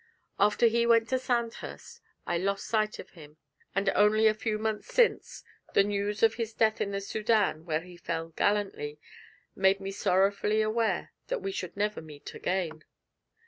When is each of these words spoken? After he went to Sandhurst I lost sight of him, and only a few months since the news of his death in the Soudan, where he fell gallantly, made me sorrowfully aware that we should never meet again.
After 0.39 0.65
he 0.65 0.87
went 0.87 1.09
to 1.09 1.19
Sandhurst 1.19 2.01
I 2.25 2.39
lost 2.39 2.65
sight 2.65 2.97
of 2.97 3.11
him, 3.11 3.37
and 3.75 3.87
only 3.89 4.25
a 4.25 4.33
few 4.33 4.57
months 4.57 4.87
since 4.91 5.43
the 5.75 5.83
news 5.83 6.23
of 6.23 6.33
his 6.33 6.55
death 6.55 6.81
in 6.81 6.89
the 6.89 6.99
Soudan, 6.99 7.65
where 7.65 7.81
he 7.81 7.97
fell 7.97 8.29
gallantly, 8.29 8.99
made 9.55 9.79
me 9.79 9.91
sorrowfully 9.91 10.63
aware 10.63 11.11
that 11.27 11.43
we 11.43 11.51
should 11.51 11.77
never 11.77 12.01
meet 12.01 12.33
again. 12.33 12.83